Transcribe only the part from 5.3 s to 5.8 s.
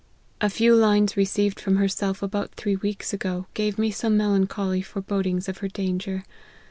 of her